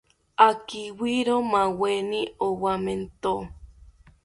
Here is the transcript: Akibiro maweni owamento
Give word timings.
Akibiro 0.47 1.35
maweni 1.51 2.21
owamento 2.47 3.35